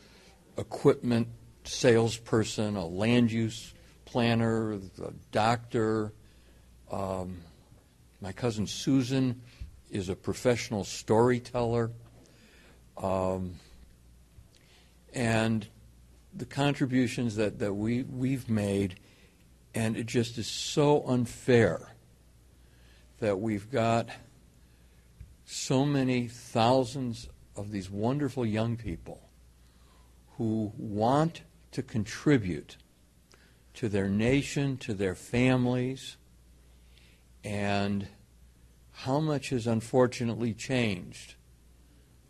equipment 0.58 1.30
salesperson, 1.64 2.76
a 2.76 2.86
land 2.86 3.32
use 3.32 3.74
planner, 4.04 4.74
a 4.74 5.14
doctor. 5.32 6.12
Um, 6.92 7.38
my 8.20 8.34
cousin 8.34 8.68
Susan 8.68 9.42
is 9.90 10.10
a 10.10 10.16
professional 10.16 10.84
storyteller. 10.84 11.92
Um, 12.98 13.56
and 15.14 15.68
the 16.34 16.46
contributions 16.46 17.36
that, 17.36 17.60
that 17.60 17.74
we, 17.74 18.04
we've 18.04 18.50
made, 18.50 18.96
and 19.76 19.98
it 19.98 20.06
just 20.06 20.38
is 20.38 20.48
so 20.48 21.04
unfair 21.08 21.94
that 23.20 23.40
we've 23.40 23.70
got 23.70 24.10
so 25.46 25.86
many 25.86 26.28
thousands 26.28 27.28
of 27.56 27.72
these 27.72 27.90
wonderful 27.90 28.46
young 28.46 28.78
people 28.78 29.22
who 30.38 30.72
want 30.78 31.42
to 31.72 31.84
contribute 31.84 32.78
to 33.74 33.90
their 33.90 34.10
nation, 34.10 34.78
to 34.78 34.94
their 34.94 35.16
families, 35.16 36.18
and 37.44 38.08
how 38.92 39.20
much 39.20 39.50
has 39.50 39.68
unfortunately 39.68 40.54
changed 40.54 41.36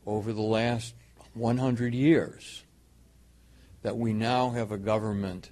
over 0.05 0.33
the 0.33 0.41
last 0.41 0.95
100 1.33 1.93
years 1.93 2.63
that 3.81 3.97
we 3.97 4.13
now 4.13 4.51
have 4.51 4.71
a 4.71 4.77
government 4.77 5.51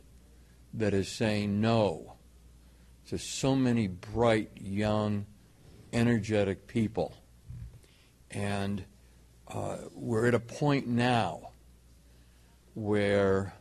that 0.73 0.93
is 0.93 1.07
saying 1.07 1.59
no 1.59 2.13
to 3.07 3.17
so 3.17 3.55
many 3.55 3.87
bright, 3.87 4.51
young, 4.55 5.25
energetic 5.91 6.67
people. 6.67 7.15
And 8.29 8.85
uh, 9.47 9.77
we're 9.95 10.27
at 10.27 10.35
a 10.35 10.39
point 10.39 10.87
now 10.87 11.49
where 12.75 13.53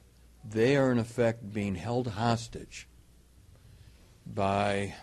they 0.45 0.77
are 0.77 0.93
in 0.93 0.99
effect 0.99 1.53
being 1.53 1.75
held 1.75 2.09
hostage 2.09 2.87
by, 4.27 4.95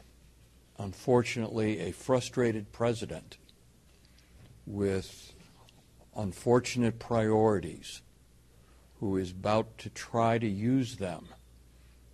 unfortunately, 0.78 1.80
a 1.80 1.92
frustrated 1.92 2.72
president 2.72 3.38
with 4.68 5.34
unfortunate 6.16 7.00
priorities 7.00 8.02
who 9.00 9.18
is 9.18 9.32
about 9.32 9.78
to 9.80 9.90
try 9.90 10.38
to 10.38 10.48
use 10.48 10.96
them 10.98 11.28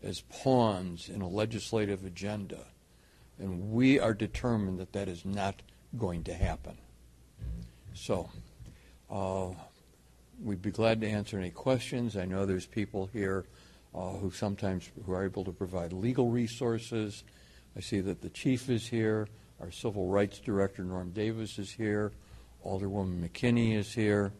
as 0.03 0.21
pawns 0.21 1.09
in 1.09 1.21
a 1.21 1.27
legislative 1.27 2.05
agenda. 2.05 2.65
And 3.37 3.71
we 3.71 3.99
are 3.99 4.13
determined 4.13 4.79
that 4.79 4.93
that 4.93 5.07
is 5.07 5.25
not 5.25 5.61
going 5.97 6.23
to 6.23 6.33
happen. 6.33 6.77
So, 7.93 8.29
uh, 9.09 9.49
we'd 10.41 10.61
be 10.61 10.71
glad 10.71 11.01
to 11.01 11.07
answer 11.07 11.37
any 11.37 11.51
questions. 11.51 12.17
I 12.17 12.25
know 12.25 12.45
there's 12.45 12.65
people 12.65 13.09
here 13.13 13.45
uh, 13.93 14.13
who 14.13 14.31
sometimes 14.31 14.89
who 15.05 15.11
are 15.11 15.25
able 15.25 15.43
to 15.43 15.51
provide 15.51 15.93
legal 15.93 16.29
resources. 16.29 17.23
I 17.75 17.81
see 17.81 17.99
that 18.01 18.21
the 18.21 18.29
chief 18.29 18.69
is 18.69 18.87
here. 18.87 19.27
Our 19.59 19.71
civil 19.71 20.07
rights 20.07 20.39
director 20.39 20.83
Norm 20.83 21.11
Davis 21.11 21.59
is 21.59 21.71
here. 21.71 22.11
Alderwoman 22.65 23.27
McKinney 23.27 23.75
is 23.75 23.93
here. 23.93 24.31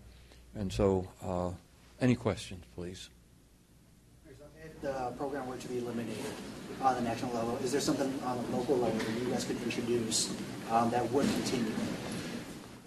And 0.55 0.71
so, 0.71 1.07
uh, 1.24 1.51
any 2.01 2.15
questions, 2.15 2.65
please? 2.75 3.10
If 4.63 4.81
the 4.81 5.13
program 5.17 5.48
were 5.48 5.58
to 5.58 5.67
be 5.67 5.77
eliminated 5.77 6.25
on 6.81 6.96
the 6.96 7.01
national 7.01 7.34
level, 7.34 7.58
is 7.63 7.72
there 7.72 7.81
something 7.81 8.12
on 8.25 8.43
the 8.43 8.58
local 8.58 8.77
level 8.77 8.98
that 8.98 9.22
you 9.22 9.29
guys 9.29 9.46
could 9.46 9.62
introduce 9.63 10.34
um, 10.72 10.89
that 10.89 11.10
would 11.12 11.27
continue? 11.27 11.72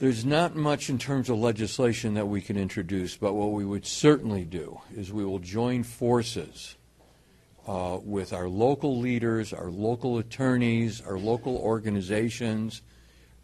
There's 0.00 0.24
not 0.24 0.56
much 0.56 0.90
in 0.90 0.98
terms 0.98 1.30
of 1.30 1.38
legislation 1.38 2.14
that 2.14 2.26
we 2.26 2.40
can 2.40 2.56
introduce, 2.56 3.16
but 3.16 3.34
what 3.34 3.52
we 3.52 3.64
would 3.64 3.86
certainly 3.86 4.44
do 4.44 4.80
is 4.94 5.12
we 5.12 5.24
will 5.24 5.38
join 5.38 5.84
forces 5.84 6.76
uh, 7.66 7.98
with 8.02 8.32
our 8.32 8.48
local 8.48 8.98
leaders, 8.98 9.52
our 9.52 9.70
local 9.70 10.18
attorneys, 10.18 11.00
our 11.00 11.16
local 11.16 11.56
organizations, 11.56 12.82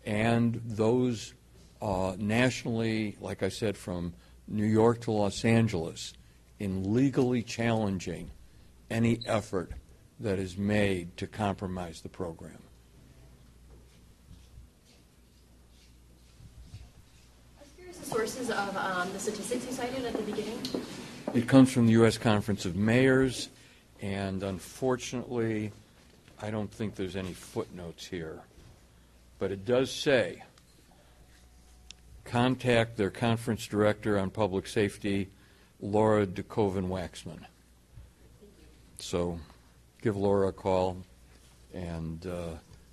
and 0.04 0.60
those 0.64 1.34
uh, 1.80 2.16
nationally, 2.18 3.16
like 3.20 3.42
I 3.42 3.48
said, 3.48 3.76
from 3.76 4.12
New 4.50 4.66
York 4.66 5.00
to 5.02 5.12
Los 5.12 5.44
Angeles, 5.44 6.12
in 6.58 6.92
legally 6.92 7.42
challenging 7.42 8.30
any 8.90 9.20
effort 9.24 9.70
that 10.18 10.38
is 10.38 10.58
made 10.58 11.16
to 11.16 11.26
compromise 11.26 12.00
the 12.00 12.08
program. 12.08 12.58
the 18.00 18.06
sources 18.06 18.50
of 18.50 18.76
um, 18.76 19.12
the 19.12 19.18
statistics 19.18 19.66
you 19.66 19.72
cited 19.72 20.04
at 20.04 20.14
the 20.14 20.22
beginning? 20.22 20.58
It 21.34 21.46
comes 21.46 21.72
from 21.72 21.86
the 21.86 21.92
U.S. 21.92 22.18
Conference 22.18 22.64
of 22.64 22.76
Mayors, 22.76 23.50
and 24.00 24.42
unfortunately, 24.42 25.72
I 26.40 26.50
don't 26.50 26.70
think 26.72 26.94
there's 26.94 27.16
any 27.16 27.32
footnotes 27.32 28.06
here. 28.06 28.40
But 29.38 29.52
it 29.52 29.64
does 29.64 29.92
say 29.92 30.42
contact 32.30 32.96
their 32.96 33.10
conference 33.10 33.66
director 33.66 34.16
on 34.16 34.30
public 34.30 34.68
safety, 34.68 35.28
Laura 35.80 36.24
DeKoven 36.24 36.86
Waxman. 36.88 37.40
So 38.98 39.40
give 40.00 40.16
Laura 40.16 40.48
a 40.48 40.52
call, 40.52 40.98
and 41.74 42.24
uh, 42.24 42.50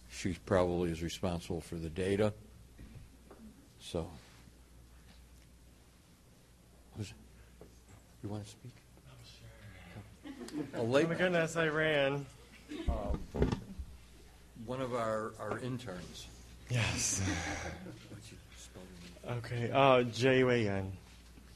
she 0.09 0.35
probably 0.47 0.89
is 0.89 1.03
responsible 1.03 1.61
for 1.61 1.75
the 1.75 1.89
data. 1.89 2.33
So. 3.79 4.09
Who's- 6.97 7.13
You 8.23 8.29
want 8.29 8.43
to 8.43 8.49
speak? 8.49 8.71
Oh 10.75 10.83
late, 10.83 11.07
my 11.07 11.13
goodness, 11.15 11.55
I 11.55 11.67
ran. 11.67 12.25
one 14.65 14.81
of 14.81 14.95
our, 14.95 15.33
our 15.39 15.59
interns. 15.59 16.25
Yes. 16.71 17.21
Okay. 19.29 19.69
Uh, 19.73 20.03
J 20.03 20.39
U 20.39 20.49
A 20.49 20.69
N 20.69 20.93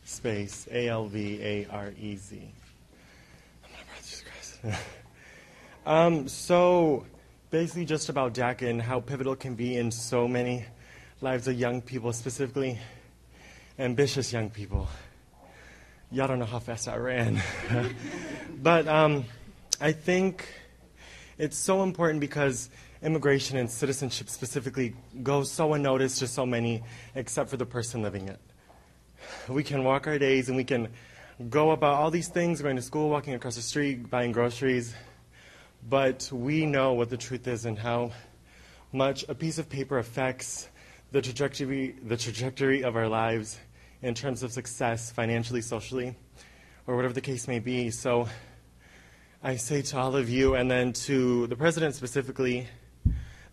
space 0.03 0.67
A 0.69 0.89
L 0.89 1.05
V 1.05 1.39
A 1.41 1.67
R 1.71 1.93
E 1.97 2.17
Z. 2.17 2.41
Oh 3.63 3.67
my 3.71 3.77
God, 3.77 4.03
Jesus 4.03 4.23
Christ. 4.61 4.81
um, 5.85 6.27
so 6.27 7.05
basically, 7.49 7.85
just 7.85 8.09
about 8.09 8.33
DACA 8.33 8.69
and 8.69 8.81
how 8.81 8.99
pivotal 8.99 9.37
can 9.37 9.55
be 9.55 9.77
in 9.77 9.89
so 9.89 10.27
many 10.27 10.65
lives 11.21 11.47
of 11.47 11.57
young 11.57 11.81
people, 11.81 12.11
specifically 12.11 12.77
ambitious 13.79 14.33
young 14.33 14.49
people. 14.49 14.89
Y'all 16.11 16.27
don't 16.27 16.39
know 16.39 16.45
how 16.45 16.59
fast 16.59 16.89
I 16.89 16.97
ran. 16.97 17.41
but 18.61 18.85
um, 18.89 19.23
I 19.79 19.93
think 19.93 20.45
it's 21.37 21.57
so 21.57 21.83
important 21.83 22.19
because 22.19 22.69
immigration 23.01 23.57
and 23.57 23.69
citizenship 23.69 24.29
specifically 24.29 24.93
goes 25.23 25.51
so 25.51 25.73
unnoticed 25.73 26.19
to 26.19 26.27
so 26.27 26.45
many, 26.45 26.83
except 27.15 27.49
for 27.49 27.57
the 27.57 27.65
person 27.65 28.01
living 28.01 28.27
it. 28.27 28.39
We 29.47 29.63
can 29.63 29.83
walk 29.83 30.07
our 30.07 30.19
days 30.19 30.49
and 30.49 30.57
we 30.57 30.63
can 30.63 30.89
go 31.49 31.71
about 31.71 31.95
all 31.95 32.11
these 32.11 32.27
things, 32.27 32.61
going 32.61 32.75
to 32.75 32.81
school, 32.81 33.09
walking 33.09 33.33
across 33.33 33.55
the 33.55 33.61
street, 33.61 34.09
buying 34.09 34.31
groceries, 34.31 34.93
but 35.89 36.29
we 36.31 36.65
know 36.65 36.93
what 36.93 37.09
the 37.09 37.17
truth 37.17 37.47
is 37.47 37.65
and 37.65 37.77
how 37.77 38.11
much 38.91 39.25
a 39.29 39.35
piece 39.35 39.57
of 39.57 39.67
paper 39.67 39.97
affects 39.97 40.69
the 41.11 41.21
trajectory, 41.21 41.95
the 42.03 42.17
trajectory 42.17 42.83
of 42.83 42.95
our 42.95 43.07
lives 43.07 43.57
in 44.01 44.13
terms 44.13 44.43
of 44.43 44.51
success, 44.51 45.11
financially, 45.11 45.61
socially, 45.61 46.15
or 46.87 46.95
whatever 46.95 47.13
the 47.13 47.21
case 47.21 47.47
may 47.47 47.59
be. 47.59 47.89
So 47.89 48.27
I 49.43 49.55
say 49.55 49.81
to 49.81 49.97
all 49.97 50.15
of 50.15 50.29
you, 50.29 50.55
and 50.55 50.69
then 50.69 50.93
to 50.93 51.47
the 51.47 51.55
president 51.55 51.95
specifically, 51.95 52.67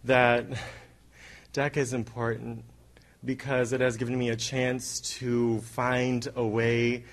that 0.04 0.46
DACA 1.52 1.78
is 1.78 1.92
important 1.92 2.64
because 3.24 3.72
it 3.72 3.80
has 3.80 3.96
given 3.96 4.16
me 4.16 4.30
a 4.30 4.36
chance 4.36 5.00
to 5.00 5.60
find 5.60 6.28
a 6.36 6.46
way 6.46 7.04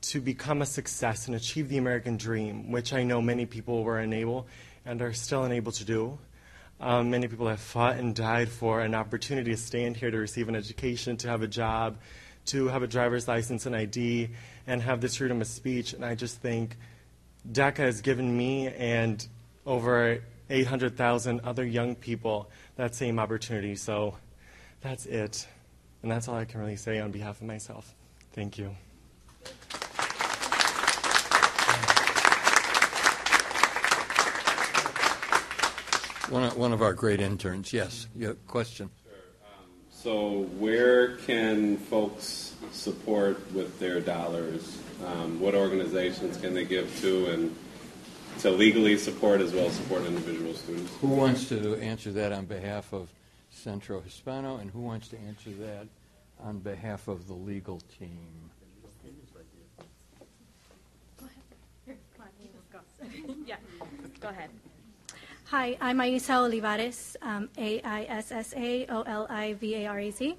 to 0.00 0.20
become 0.20 0.60
a 0.60 0.66
success 0.66 1.26
and 1.26 1.36
achieve 1.36 1.68
the 1.68 1.78
American 1.78 2.16
dream, 2.16 2.70
which 2.70 2.92
I 2.92 3.04
know 3.04 3.22
many 3.22 3.46
people 3.46 3.84
were 3.84 3.98
unable 3.98 4.46
and 4.84 5.00
are 5.00 5.12
still 5.12 5.44
unable 5.44 5.72
to 5.72 5.84
do. 5.84 6.18
Um, 6.80 7.10
many 7.10 7.28
people 7.28 7.48
have 7.48 7.60
fought 7.60 7.96
and 7.96 8.14
died 8.14 8.48
for 8.48 8.80
an 8.80 8.94
opportunity 8.94 9.52
to 9.52 9.56
stand 9.56 9.96
here 9.96 10.10
to 10.10 10.18
receive 10.18 10.48
an 10.48 10.56
education, 10.56 11.16
to 11.18 11.28
have 11.28 11.42
a 11.42 11.46
job, 11.46 11.96
to 12.46 12.68
have 12.68 12.82
a 12.82 12.86
driver's 12.86 13.26
license 13.26 13.64
and 13.64 13.74
ID, 13.74 14.28
and 14.66 14.82
have 14.82 15.00
this 15.00 15.16
freedom 15.16 15.40
of 15.40 15.46
speech. 15.46 15.94
And 15.94 16.04
I 16.04 16.14
just 16.14 16.40
think 16.40 16.76
DACA 17.50 17.78
has 17.78 18.00
given 18.02 18.36
me 18.36 18.68
and 18.68 19.26
over 19.64 20.20
800,000 20.50 21.40
other 21.40 21.64
young 21.64 21.94
people 21.94 22.50
that 22.76 22.94
same 22.94 23.18
opportunity. 23.18 23.74
So 23.76 24.16
that's 24.80 25.06
it. 25.06 25.46
And 26.02 26.10
that's 26.10 26.28
all 26.28 26.36
I 26.36 26.44
can 26.44 26.60
really 26.60 26.76
say 26.76 27.00
on 27.00 27.10
behalf 27.10 27.40
of 27.40 27.46
myself. 27.46 27.94
Thank 28.32 28.58
you. 28.58 28.76
One 36.30 36.42
of, 36.42 36.56
one 36.56 36.72
of 36.72 36.82
our 36.82 36.94
great 36.94 37.20
interns, 37.20 37.72
yes. 37.72 38.08
You 38.16 38.28
have 38.28 38.36
a 38.36 38.48
question? 38.48 38.90
So, 39.90 40.42
where 40.58 41.16
can 41.18 41.76
folks 41.76 42.54
support 42.72 43.52
with 43.52 43.78
their 43.78 44.00
dollars? 44.00 44.78
Um, 45.04 45.38
what 45.38 45.54
organizations 45.54 46.36
can 46.36 46.52
they 46.52 46.64
give 46.64 47.00
to, 47.00 47.26
and 47.26 47.56
to 48.40 48.50
legally 48.50 48.96
support 48.96 49.40
as 49.40 49.52
well 49.52 49.66
as 49.66 49.74
support 49.74 50.04
individual 50.04 50.54
students? 50.54 50.92
Who 51.00 51.08
wants 51.08 51.48
to 51.48 51.74
answer 51.76 52.12
that 52.12 52.32
on 52.32 52.44
behalf 52.46 52.92
of 52.92 53.08
Centro 53.50 54.00
Hispano, 54.00 54.56
and 54.56 54.70
who 54.70 54.80
wants 54.80 55.08
to 55.08 55.18
answer 55.18 55.50
that 55.60 55.86
on 56.40 56.58
behalf 56.58 57.08
of 57.08 57.26
the 57.26 57.34
legal 57.34 57.80
team? 57.98 58.50
Go 61.18 61.26
ahead. 61.26 61.36
Here, 61.86 61.96
come 62.16 62.26
on, 62.26 62.30
you 62.40 62.48
just 62.52 62.70
go. 62.70 62.78
yeah, 63.46 63.56
go 64.20 64.28
ahead. 64.28 64.50
Hi, 65.48 65.76
I'm 65.80 66.00
Aissa 66.00 66.32
Olivarez, 66.32 67.16
um, 67.22 67.48
A-I-S-S-A-O-L-I-V-A-R-E-Z, 67.58 70.36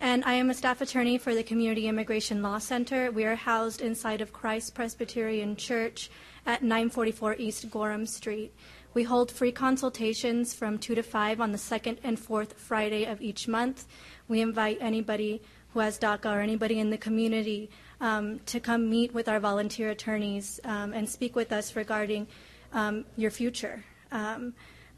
and 0.00 0.24
I 0.24 0.32
am 0.34 0.50
a 0.50 0.54
staff 0.54 0.80
attorney 0.80 1.16
for 1.16 1.32
the 1.34 1.44
Community 1.44 1.86
Immigration 1.86 2.42
Law 2.42 2.58
Center. 2.58 3.10
We 3.10 3.24
are 3.24 3.36
housed 3.36 3.80
inside 3.80 4.20
of 4.20 4.32
Christ 4.32 4.74
Presbyterian 4.74 5.56
Church 5.56 6.10
at 6.48 6.62
944 6.62 7.36
East 7.38 7.70
Gorham 7.70 8.06
Street. 8.06 8.54
We 8.94 9.02
hold 9.02 9.30
free 9.30 9.52
consultations 9.52 10.54
from 10.54 10.78
2 10.78 10.94
to 10.94 11.02
5 11.02 11.42
on 11.42 11.52
the 11.52 11.58
second 11.58 11.98
and 12.02 12.18
fourth 12.18 12.54
Friday 12.54 13.04
of 13.04 13.20
each 13.20 13.46
month. 13.46 13.86
We 14.28 14.40
invite 14.40 14.78
anybody 14.80 15.42
who 15.74 15.80
has 15.80 15.98
DACA 15.98 16.24
or 16.34 16.40
anybody 16.40 16.80
in 16.80 16.88
the 16.88 16.96
community 16.96 17.70
um, 18.00 18.40
to 18.46 18.60
come 18.60 18.88
meet 18.88 19.12
with 19.12 19.28
our 19.28 19.38
volunteer 19.38 19.90
attorneys 19.90 20.58
um, 20.64 20.94
and 20.94 21.06
speak 21.06 21.36
with 21.36 21.52
us 21.52 21.76
regarding 21.76 22.26
um, 22.72 23.04
your 23.16 23.30
future. 23.30 23.84
Um, 24.10 24.54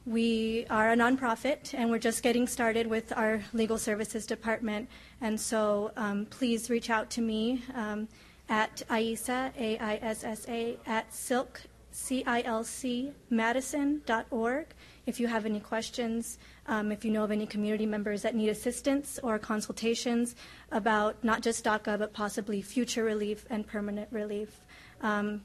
we 0.06 0.66
are 0.70 0.92
a 0.92 0.96
nonprofit 0.96 1.74
and 1.74 1.90
we're 1.90 1.98
just 1.98 2.22
getting 2.22 2.46
started 2.46 2.86
with 2.86 3.12
our 3.16 3.42
legal 3.52 3.76
services 3.76 4.24
department. 4.24 4.88
And 5.20 5.38
so 5.38 5.90
um, 5.96 6.26
please 6.26 6.70
reach 6.70 6.90
out 6.90 7.10
to 7.10 7.20
me 7.20 7.64
um, 7.74 8.06
at 8.50 8.82
Aissa, 8.90 9.52
A-I-S-S-A, 9.56 10.76
at 10.86 11.14
silk, 11.14 11.62
C-I-L-C, 11.92 13.12
madison.org. 13.30 14.66
If 15.06 15.20
you 15.20 15.28
have 15.28 15.46
any 15.46 15.60
questions, 15.60 16.38
um, 16.66 16.92
if 16.92 17.04
you 17.04 17.12
know 17.12 17.24
of 17.24 17.30
any 17.30 17.46
community 17.46 17.86
members 17.86 18.22
that 18.22 18.34
need 18.34 18.48
assistance 18.48 19.18
or 19.22 19.38
consultations 19.38 20.34
about 20.72 21.22
not 21.22 21.42
just 21.42 21.64
DACA, 21.64 21.98
but 21.98 22.12
possibly 22.12 22.60
future 22.60 23.04
relief 23.04 23.46
and 23.50 23.66
permanent 23.66 24.08
relief. 24.10 24.60
Um, 25.00 25.42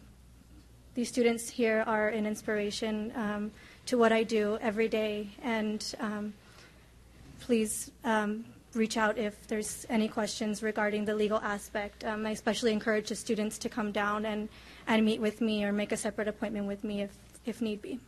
these 0.95 1.09
students 1.09 1.49
here 1.49 1.83
are 1.85 2.09
an 2.09 2.25
inspiration 2.25 3.11
um, 3.15 3.51
to 3.85 3.97
what 3.97 4.11
I 4.11 4.23
do 4.23 4.57
every 4.61 4.87
day, 4.87 5.29
and 5.43 5.95
um, 5.99 6.33
please 7.39 7.91
um, 8.03 8.45
reach 8.75 8.97
out 8.97 9.17
if 9.17 9.47
there's 9.47 9.85
any 9.89 10.07
questions 10.07 10.61
regarding 10.61 11.05
the 11.05 11.15
legal 11.15 11.39
aspect. 11.39 12.03
Um, 12.03 12.25
I 12.25 12.31
especially 12.31 12.73
encourage 12.73 13.09
the 13.09 13.15
students 13.15 13.57
to 13.59 13.69
come 13.69 13.91
down 13.91 14.25
and, 14.25 14.49
and 14.87 15.05
meet 15.05 15.21
with 15.21 15.41
me 15.41 15.63
or 15.63 15.71
make 15.71 15.91
a 15.91 15.97
separate 15.97 16.27
appointment 16.27 16.67
with 16.67 16.83
me 16.83 17.01
if, 17.01 17.11
if 17.45 17.61
need 17.61 17.81
be. 17.81 17.99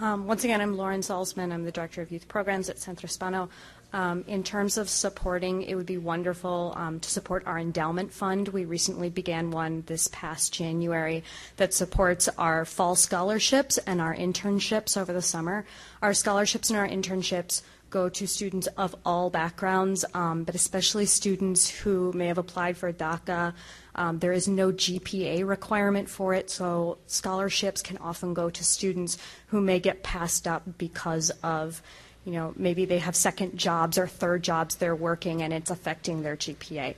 Um, 0.00 0.28
once 0.28 0.44
again, 0.44 0.60
I'm 0.60 0.76
Lauren 0.76 1.00
Salzmann. 1.00 1.52
I'm 1.52 1.64
the 1.64 1.72
Director 1.72 2.02
of 2.02 2.12
Youth 2.12 2.28
Programs 2.28 2.70
at 2.70 2.78
Centro 2.78 3.08
Hispano. 3.08 3.48
Um, 3.92 4.22
in 4.28 4.44
terms 4.44 4.78
of 4.78 4.88
supporting, 4.88 5.62
it 5.62 5.74
would 5.74 5.86
be 5.86 5.98
wonderful 5.98 6.72
um, 6.76 7.00
to 7.00 7.10
support 7.10 7.44
our 7.46 7.58
endowment 7.58 8.12
fund. 8.12 8.48
We 8.48 8.64
recently 8.64 9.10
began 9.10 9.50
one 9.50 9.82
this 9.86 10.08
past 10.12 10.54
January 10.54 11.24
that 11.56 11.74
supports 11.74 12.28
our 12.38 12.64
fall 12.64 12.94
scholarships 12.94 13.76
and 13.78 14.00
our 14.00 14.14
internships 14.14 14.96
over 14.96 15.12
the 15.12 15.22
summer. 15.22 15.64
Our 16.00 16.14
scholarships 16.14 16.70
and 16.70 16.78
our 16.78 16.86
internships 16.86 17.62
go 17.90 18.08
to 18.08 18.28
students 18.28 18.68
of 18.76 18.94
all 19.04 19.30
backgrounds, 19.30 20.04
um, 20.14 20.44
but 20.44 20.54
especially 20.54 21.06
students 21.06 21.68
who 21.68 22.12
may 22.12 22.26
have 22.26 22.38
applied 22.38 22.76
for 22.76 22.92
DACA. 22.92 23.54
Um, 23.98 24.20
there 24.20 24.32
is 24.32 24.46
no 24.46 24.70
GPA 24.70 25.46
requirement 25.46 26.08
for 26.08 26.32
it, 26.32 26.50
so 26.50 26.98
scholarships 27.08 27.82
can 27.82 27.98
often 27.98 28.32
go 28.32 28.48
to 28.48 28.64
students 28.64 29.18
who 29.48 29.60
may 29.60 29.80
get 29.80 30.04
passed 30.04 30.46
up 30.46 30.62
because 30.78 31.30
of 31.42 31.82
you 32.24 32.34
know, 32.34 32.52
maybe 32.56 32.84
they 32.84 32.98
have 32.98 33.16
second 33.16 33.56
jobs 33.56 33.96
or 33.96 34.06
third 34.06 34.42
jobs 34.42 34.76
they're 34.76 34.94
working 34.94 35.42
and 35.42 35.50
it's 35.50 35.70
affecting 35.70 36.22
their 36.22 36.36
GPA. 36.36 36.94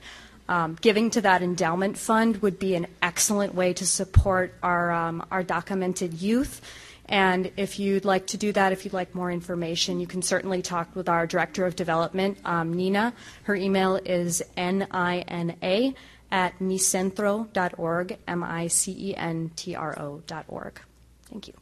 Um, 0.49 0.77
giving 0.81 1.09
to 1.11 1.21
that 1.21 1.41
endowment 1.41 1.97
fund 1.97 2.41
would 2.41 2.59
be 2.59 2.75
an 2.75 2.87
excellent 3.01 3.55
way 3.55 3.71
to 3.73 3.87
support 3.87 4.53
our, 4.61 4.91
um, 4.91 5.25
our 5.31 5.41
documented 5.41 6.15
youth. 6.15 6.59
And 7.05 7.49
if 7.55 7.79
you'd 7.79 8.03
like 8.03 8.27
to 8.27 8.37
do 8.37 8.51
that, 8.51 8.73
if 8.73 8.83
you'd 8.83 8.93
like 8.93 9.15
more 9.15 9.31
information, 9.31 10.01
you 10.01 10.07
can 10.07 10.21
certainly 10.21 10.61
talk 10.61 10.93
with 10.95 11.07
our 11.07 11.25
Director 11.25 11.65
of 11.65 11.77
Development, 11.77 12.37
um, 12.43 12.73
Nina. 12.73 13.13
Her 13.43 13.55
email 13.55 13.95
is 14.03 14.43
N-I-N-A 14.57 15.95
at 16.31 16.57
micentro.org, 16.59 18.17
M-I-C-E-N-T-R-O 18.27 20.23
dot 20.25 20.45
org. 20.47 20.81
Thank 21.29 21.47
you. 21.47 21.53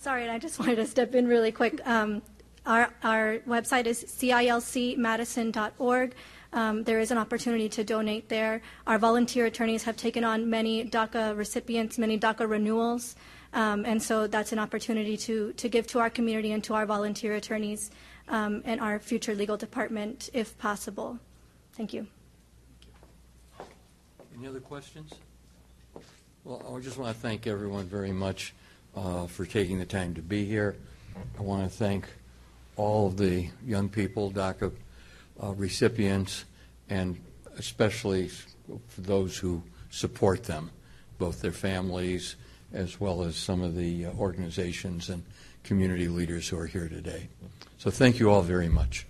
Sorry, 0.00 0.22
and 0.22 0.30
I 0.30 0.38
just 0.38 0.58
wanted 0.60 0.76
to 0.76 0.86
step 0.86 1.14
in 1.14 1.26
really 1.26 1.52
quick. 1.52 1.86
Um, 1.86 2.22
our, 2.66 2.92
our 3.02 3.38
website 3.46 3.86
is 3.86 4.04
cilcmadison.org. 4.04 6.14
Um, 6.52 6.84
there 6.84 6.98
is 6.98 7.10
an 7.10 7.18
opportunity 7.18 7.68
to 7.68 7.84
donate 7.84 8.30
there. 8.30 8.62
Our 8.86 8.98
volunteer 8.98 9.46
attorneys 9.46 9.82
have 9.84 9.96
taken 9.96 10.24
on 10.24 10.48
many 10.48 10.84
DACA 10.84 11.36
recipients, 11.36 11.98
many 11.98 12.18
DACA 12.18 12.48
renewals, 12.48 13.16
um, 13.52 13.84
and 13.84 14.02
so 14.02 14.26
that's 14.26 14.52
an 14.52 14.58
opportunity 14.58 15.16
to, 15.18 15.52
to 15.54 15.68
give 15.68 15.86
to 15.88 15.98
our 15.98 16.10
community 16.10 16.52
and 16.52 16.64
to 16.64 16.74
our 16.74 16.86
volunteer 16.86 17.34
attorneys 17.34 17.90
um, 18.28 18.62
and 18.64 18.80
our 18.80 18.98
future 18.98 19.34
legal 19.34 19.56
department 19.56 20.30
if 20.32 20.56
possible. 20.58 21.18
Thank 21.72 21.92
you. 21.92 22.06
Any 24.38 24.46
other 24.46 24.60
questions? 24.60 25.12
Well, 26.44 26.76
I 26.76 26.78
just 26.80 26.96
want 26.96 27.12
to 27.12 27.20
thank 27.20 27.48
everyone 27.48 27.86
very 27.86 28.12
much 28.12 28.54
uh, 28.94 29.26
for 29.26 29.44
taking 29.44 29.80
the 29.80 29.84
time 29.84 30.14
to 30.14 30.22
be 30.22 30.44
here. 30.44 30.76
I 31.36 31.42
want 31.42 31.64
to 31.64 31.76
thank 31.76 32.06
all 32.76 33.08
of 33.08 33.16
the 33.16 33.48
young 33.66 33.88
people, 33.88 34.30
DACA 34.30 34.70
uh, 35.42 35.54
recipients, 35.54 36.44
and 36.88 37.18
especially 37.56 38.28
for 38.28 39.00
those 39.00 39.36
who 39.36 39.60
support 39.90 40.44
them, 40.44 40.70
both 41.18 41.42
their 41.42 41.50
families 41.50 42.36
as 42.72 43.00
well 43.00 43.22
as 43.22 43.34
some 43.34 43.60
of 43.60 43.74
the 43.74 44.06
uh, 44.06 44.12
organizations 44.12 45.08
and 45.08 45.24
community 45.64 46.06
leaders 46.06 46.48
who 46.48 46.58
are 46.58 46.66
here 46.66 46.88
today. 46.88 47.28
So 47.78 47.90
thank 47.90 48.20
you 48.20 48.30
all 48.30 48.42
very 48.42 48.68
much. 48.68 49.04